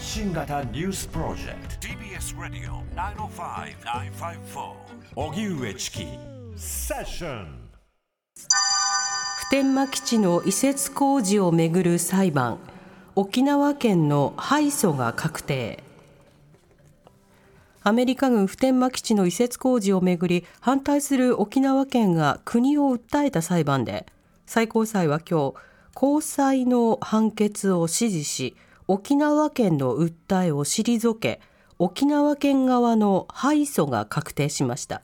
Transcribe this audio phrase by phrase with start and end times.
[0.00, 1.88] 発信型ニュースプロジェクト。
[1.88, 2.82] TBS ラディオ
[3.28, 4.72] 905-954
[5.14, 6.06] おぎゅうえちき
[6.56, 7.68] セッション
[8.34, 12.56] 普天間基地の移設工事をめぐる裁判。
[13.14, 15.84] 沖縄県の敗訴が確定。
[17.82, 24.06] アメリカ軍普天間基地の移設工事をめぐり反対する沖縄県が国を訴えた裁判で
[24.46, 25.54] 最高裁は今日
[25.92, 28.56] 高裁の判決を支持し
[28.92, 31.40] 沖縄県の訴えを退け
[31.78, 35.02] 沖縄県側の敗訴が確定しました。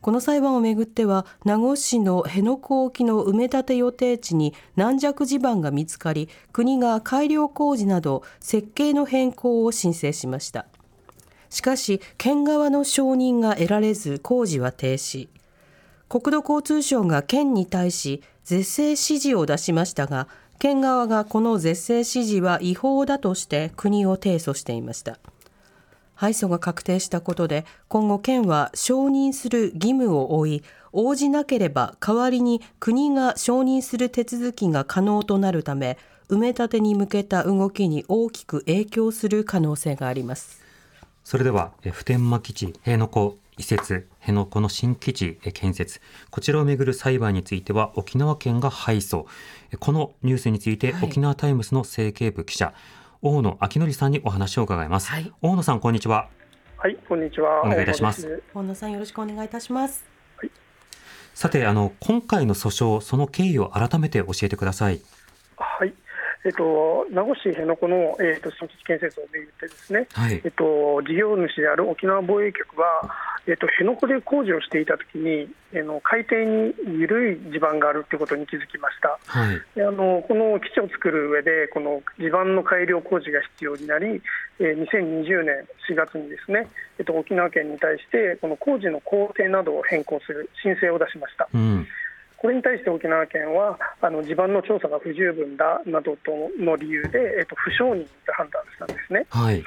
[0.00, 10.64] この裁判をめぐっては名護市の辺野古沖の埋め立て予定地に軟弱地盤が見つかり国が改良工事など設計の変更を申請しました。
[11.50, 15.28] しかし県側の承認が得られず工事は停止。
[16.08, 20.26] 国土交通省が県に対し是正指示を出しましたが
[20.58, 25.18] 県側がこの是正指示は違法だとして国を提訴していました。
[26.14, 35.96] 敗訴が確定したことで今後県は承認する義務を負い応じなければ代わりに国が承認する手続きが可能となるため
[36.28, 40.60] 埋め立てに向けた動きに大きく影響する可能性があります。
[41.22, 46.00] それでは普天間基地辺野古移設辺野古の新基地建設。
[46.30, 49.26] こちらをめぐる裁判については沖縄県が敗訴。
[49.80, 52.72] このニュースについて、はい、沖縄タイムスの政経部記者
[53.20, 56.28] 大野亨恭さんにお話を伺います、はい、大野さんこんにちは。
[56.76, 57.62] はいこんにちは。
[57.64, 58.42] お願いいたします。
[58.54, 60.04] 大野さんよろしくお願いいたします、
[60.36, 60.50] はい、
[61.34, 65.00] さてあの今回の訴訟その経緯を改めて教えてください。
[65.56, 65.92] はい。
[66.44, 73.10] えっと、名護市辺野古の、えっと、新基地建設をめぐってですね、はい、えっと、事業主である沖縄防衛局は、
[73.48, 84.20] えっと、辺野古で工事をしていたときに、えの海底に緩い地盤があるということに気づきました、はい、であのこの基地を作る上で、この地盤の改良工事が必要になり、
[84.60, 86.68] えー、2020年4月にですね、
[86.98, 91.48] えっと、沖縄県に対して、この工事の工程などを変更する申請を出しました。
[91.54, 91.86] うん
[92.40, 99.26] これに対して沖縄県はあの地盤の調査が不十分だなどとの理由で、えっと、不承認と判断したんですね。
[99.28, 99.64] はい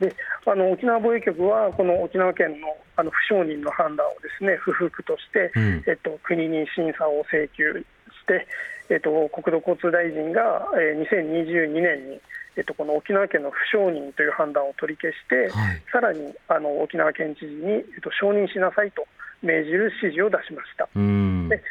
[0.00, 0.14] で
[0.46, 8.46] あの沖縄防衛局はこの沖縄県のあの不承認の判断をですね不服として、うん、えっと、国に審査を請求して、
[8.88, 12.20] えっと、国土交通大臣が、えー、2022年に、
[12.56, 19.06] えっと、この沖縄県の不承認という判断を取り消して、はい、さらにあの沖縄県知事に、えっと、承認しなさいと
[19.42, 20.86] 命じる指示を出しました。
[20.94, 21.62] で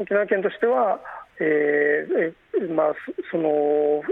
[0.00, 0.98] 沖縄県としては、
[1.40, 2.94] えーまあ、
[3.30, 4.02] その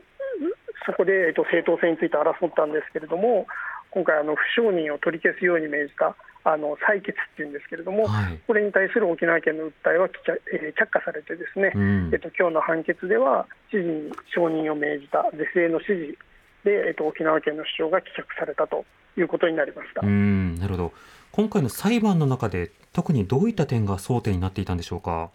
[0.88, 3.46] そこで、えっと、正当性について争ったんですけれども、
[3.90, 10.08] 今回、あの不承認を取り消すように命じたあの採決っていうんですけれども、はい、これに対する沖縄県の訴えは、
[10.52, 16.18] えー、却下されて、ですね、うん、えっと今日の判決では、知事に承認を命じた是正の指示
[16.64, 18.84] で、えっと、沖縄県の主張が棄却されたと
[19.16, 20.00] いうことになりました。
[20.02, 20.92] うんなるほど、
[21.32, 25.30] 今回の裁判の中で、特にどういった点が争点になっていたんでしょうか？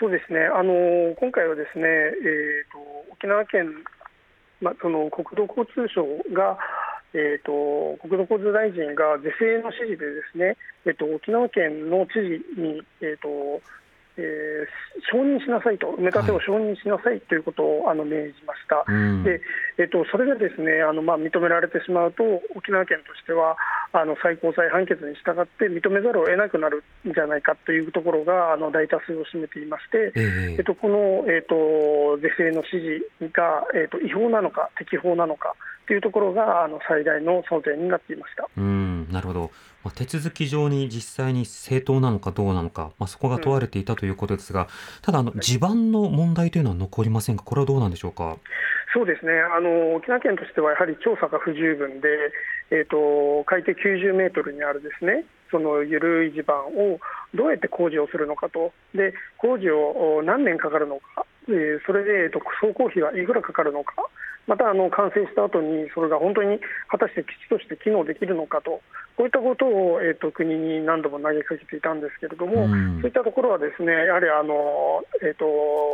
[0.00, 2.78] そうですね、あの今回はですね、えーと
[3.12, 3.68] 沖縄県
[4.60, 6.04] まあ、その国土交通省
[6.34, 6.58] が、
[7.12, 10.56] えーと、国土交通大臣が是正の指示でですね、
[10.86, 13.62] えーと、沖縄県の知事に、えーと
[14.16, 14.66] えー、
[15.10, 18.84] 承認しなさいと、埋め立てを承認しなさいということを、はい、あの命じました、
[19.24, 19.40] で
[19.78, 22.22] えーと、それがですねあの、まあ、認められてしまうと、
[22.54, 23.56] 沖縄県としては、
[23.92, 35.54] あの最高裁判決に従って認めざるを得なくなるんじゃないかというところがあの大多数を占めていまして、えー、えっと、この、えーと、是正の指示が、えーと、違法なのか、適法なのか
[35.86, 38.48] というところがあの最大の争点になっていました。
[38.56, 39.50] うんなるほど、
[39.82, 44.66] まあ、手続き上に実際に正当なのかどうなのか、まあ、そこが問われていたということですが、うん、
[45.02, 48.36] ただあの、地盤の問題というのは残りませんか、これはどうなんでしょうか？
[48.92, 49.32] そうですね。
[49.32, 52.08] あの沖縄県としてはやはり調査が不十分で、
[52.70, 57.00] えーと、海底90メートルにあるですねその緩い地盤を
[57.34, 63.94] どうやって工事をするのかと、で工事を何年かかるのか、えー、それで、えーと、総工費はいくらかかるのか、
[64.46, 66.58] またあの完成した後にそれが本当に
[66.88, 68.82] 果たして基地として機能できるのかと、
[69.16, 75.44] こういったことを、えーと、国に何度も投げかけていたんですけれども、うん、そういったところはですねやはりあの、えーと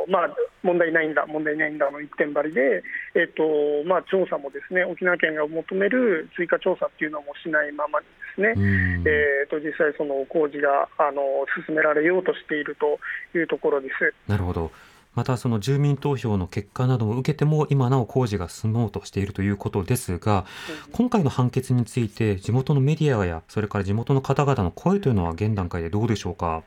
[0.09, 0.31] まあ、
[0.63, 2.83] 問題ないんだ、問題ないんだの一点張りで、
[3.15, 13.01] えーとまあ、調査もですね沖縄県が求める追加調査っていうのもしないままにですね、うん、えーと、実際、その工事があの進められようとしていると
[13.37, 14.15] いうところです。
[14.31, 14.71] なるほど
[15.17, 20.45] またその住民投票の結果などを受けても今なお工事が進もうとしているということですが、
[20.93, 26.63] 今回の判決について地元のメディアやそれから地元の方々の声というのは現段階でどうでしょうか？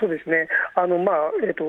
[0.00, 1.64] そうですね、あのまあえーと、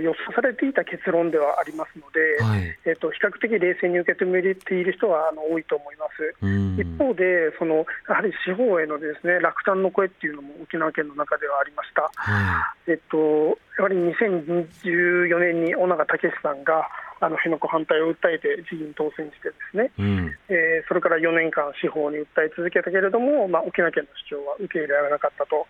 [0.00, 6.34] 予想されていた結論ではありますので、はい、えーと、比較的冷静に受け止めている人はあの多いと思います。
[6.76, 12.10] 一方でその、やはり司法へのです、ね、落胆の声っていうのも沖縄県の中ではありました。
[12.14, 16.86] はい、えっとやはり2014年に尾長武さんが
[17.20, 25.66] あの辺野古反対を訴えて自民当選してですね、うん、えー、それから4年間司法に訴え続けたけれども、まあ、沖縄県の主張は受け入れられなかったと。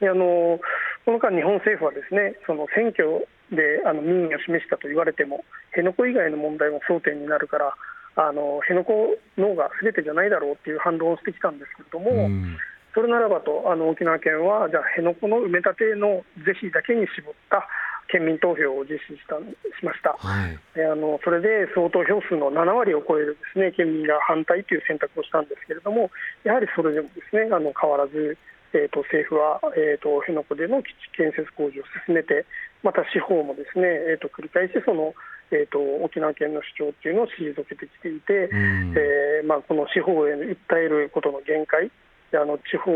[0.00, 0.58] であの
[1.04, 5.44] この間、日本政府はですねその選挙であの民意を示したと言われても
[5.76, 7.76] 辺野古以外の問題も争点になるから
[8.16, 12.56] あの辺野古のがすべてじゃないだろうという反論をしてきたんですけれども、うん、
[12.94, 17.68] それならばとあの沖縄県はじゃあ辺野古の埋め立ての是非だけに絞った
[18.08, 26.10] 県民投票を実施したしました、はい、あのそれで総投票数の7割を超えるですね県民が反対という選択をしたんですけれども
[26.44, 28.38] やはりそれでもですねあの変わらず
[28.74, 32.44] えーと、政府は、えーと、辺野古での基地建設工事を進めて、
[32.82, 35.14] また司法もですね、えーと、繰り返しその、
[35.50, 41.90] えー、と沖縄県の主張っていうのを退けてきていて、えー、まあ、この司法へ訴えることの限界、
[42.34, 42.90] あの地方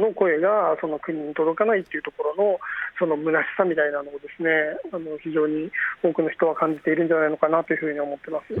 [0.00, 2.58] の声がその国に届かないっていうところの
[2.98, 4.48] その虚しさみたいなのをですね
[4.92, 5.70] あの非常に
[6.02, 8.54] 多くの人は感じているんじゃないのかなというふうに思ってます。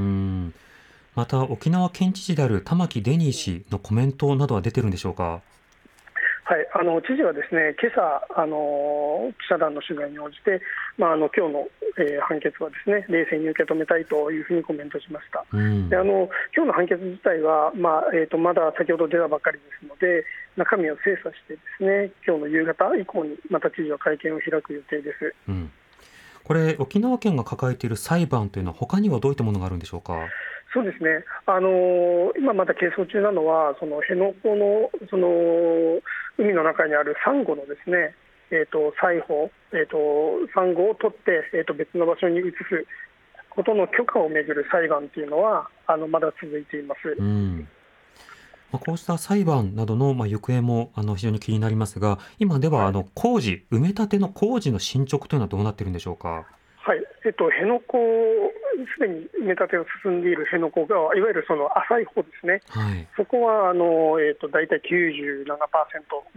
[1.14, 5.40] また沖縄県知事である玉城デニー氏のコメントなどは出てるんでしょうか？
[6.48, 10.64] はい、あの知事はですね今朝あの記者団の取材に応じて、
[10.96, 11.68] まあ、あの今日の、
[12.00, 16.24] えー、判決はですね冷静に受け止めたいというふうにコメントしました、うん、であの
[16.56, 20.24] 今日の判決自体は、まあえーと、まだ先ほど出たばかりですので
[20.56, 25.34] 中身を精査してですね今日の夕方以降にまた知事は会見を開く予定です。
[25.48, 25.70] うん
[26.44, 30.14] これ沖縄県が抱えている裁判というのは他にはどういったものがあるんでしょうか？
[30.78, 35.26] そうですね、あの今まだ係争中なのは、その辺野古のその
[36.38, 38.14] 海の中にあるサンゴのですね、
[38.52, 39.98] えーと、裁縫、えーと、
[40.54, 42.86] サンゴを取って、えーと、別の場所に移す
[43.50, 47.16] ことの許可をめぐる裁判というのは、あのまだ続いています。
[47.18, 47.68] うん
[48.70, 56.46] まあ、こうした裁判などのまあ行方もあの非常に気になりますが、今ではあの工事、埋め立ての工事の進捗というのはどうなっているんでしょうか？
[56.84, 57.98] はい、えっと、辺野古、
[58.86, 65.46] すでに埋め立てが進んでいる辺野古が、いわゆるその浅い方ですね、はい、そこはあの、えっと、大体97%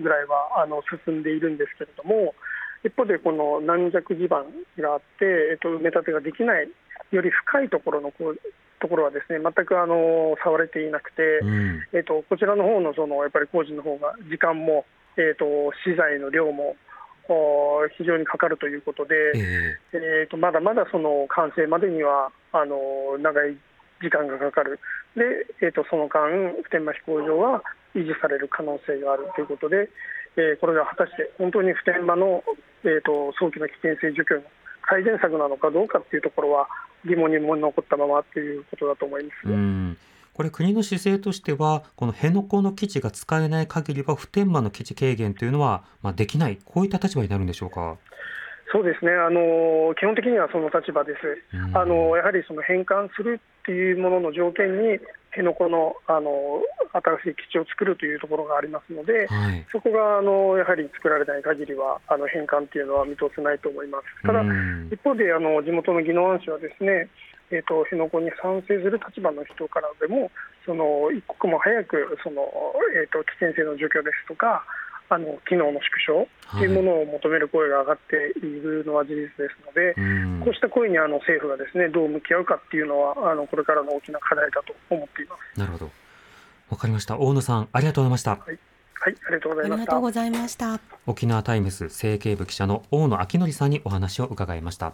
[0.02, 2.34] ぐらいはあの進んでいるんですけれども、
[2.84, 4.46] 一方でこの軟弱地盤
[4.80, 6.70] があって、えっと、埋め立てができない、
[7.12, 8.40] より深いところのこう
[8.80, 14.86] ところはですね全くあの触れていなくて、うん、えっと、こちらの方のそのやっぱり工事の方が時間も、
[15.18, 15.46] えっと、
[15.86, 16.76] 資材の量も
[17.98, 22.76] 非常にかかるということで、えー、えーとまだまだその完成までにはあの
[23.20, 23.56] 長い
[24.02, 24.80] 時間がかかる、
[25.16, 26.28] でえーと、その間、
[26.64, 27.64] 普天間飛行場は
[27.96, 29.90] 維持される可能性があるということで、
[30.36, 32.44] えー、これが果たして本当に普天間の、
[32.84, 34.42] えーと、早期の危険性除去の
[34.82, 36.68] 改善策なのかどうかというところは
[37.06, 39.48] 疑問にも残ったままということだと思います。
[40.42, 46.58] これ国の姿勢としてはこの辺野古の基地が使えない限りは普天間の基地軽減というのは、まあ、できない。
[46.66, 47.98] こういった立場になるんでしょうか？
[48.72, 49.12] そうですね。
[49.12, 51.20] あの基本的にはその立場です、
[51.78, 54.98] あのやはりその返還するっていうものの条件に、
[55.30, 56.32] 辺野古のあの
[57.22, 64.26] 新しい基地を作るというところがありますので、はい、そこがあのやはり作られない限りはあの返還というのは見通せないと思います。
[64.26, 64.42] ただ、
[64.92, 67.10] 一方であの地元の宜野湾市はですね
[67.52, 70.32] えーと、辺野古に賛成する立場の人からでも
[70.66, 72.48] その一刻も早くその、
[72.96, 74.64] えーと、危険性の除去ですとか
[75.12, 85.60] あの機能の縮小というものを求める声が上がっているのは事実ですので、はい、こうした声にあの政府がですねどう向き合うかっていうのはあのこれからの大きな課題だと思っています。
[85.60, 85.92] なるほど
[86.70, 88.32] わかりました大野さんありがとうございました。
[88.32, 88.60] はい
[89.02, 89.74] はい、ありがとうございました。
[89.74, 90.80] ありがとうございました。
[91.08, 94.94] 沖縄タイムス政経部記者の大野明則さんにお話を伺いました。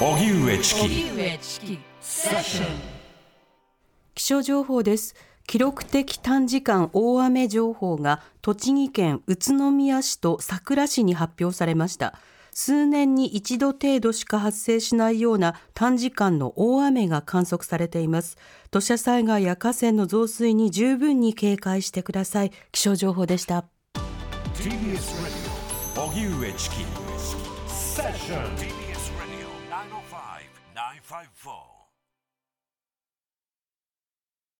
[0.00, 1.78] 荻上チキ。
[4.14, 5.14] 気象情報です。
[5.46, 12.14] 記録的短時間大雨情報が栃木県宇都宮市とさくら市に発表されました。
[12.52, 18.38] 数年に一度程度しか発生しないような短時間の大雨が観測されています。
[18.70, 22.52] 土砂災害や河川の増水に十分に警戒してください。
[22.72, 23.66] 気象情報でした。
[24.54, 25.50] TBS
[25.96, 27.09] 荻上チキ
[28.00, 29.46] セッション TBS Radio
[30.74, 31.69] 905-954